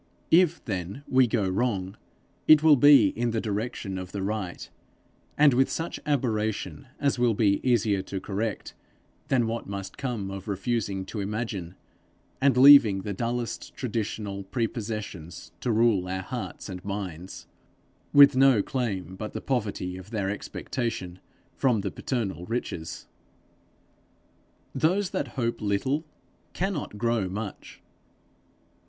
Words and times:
If 0.31 0.65
then 0.65 1.03
we 1.07 1.27
go 1.27 1.47
wrong, 1.47 1.95
it 2.47 2.63
will 2.63 2.75
be 2.75 3.09
in 3.09 3.29
the 3.29 3.39
direction 3.39 3.99
of 3.99 4.13
the 4.13 4.23
right, 4.23 4.67
and 5.37 5.53
with 5.53 5.69
such 5.69 5.99
aberration 6.07 6.87
as 6.99 7.19
will 7.19 7.35
be 7.35 7.59
easier 7.63 8.01
to 8.01 8.19
correct 8.19 8.73
than 9.27 9.45
what 9.45 9.67
must 9.69 9.99
come 9.99 10.31
of 10.31 10.47
refusing 10.47 11.05
to 11.05 11.19
imagine, 11.19 11.75
and 12.41 12.57
leaving 12.57 13.01
the 13.03 13.13
dullest 13.13 13.75
traditional 13.75 14.43
prepossessions 14.45 15.51
to 15.59 15.71
rule 15.71 16.07
our 16.07 16.23
hearts 16.23 16.67
and 16.67 16.83
minds, 16.83 17.45
with 18.11 18.35
no 18.35 18.63
claim 18.63 19.15
but 19.15 19.33
the 19.33 19.39
poverty 19.39 19.97
of 19.97 20.09
their 20.09 20.31
expectation 20.31 21.19
from 21.53 21.81
the 21.81 21.91
paternal 21.91 22.47
riches. 22.47 23.05
Those 24.73 25.11
that 25.11 25.27
hope 25.37 25.61
little 25.61 26.05
cannot 26.53 26.97
grow 26.97 27.29
much. 27.29 27.81